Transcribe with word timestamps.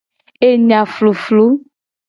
Enya 0.49 0.81
fluflu. 0.95 1.45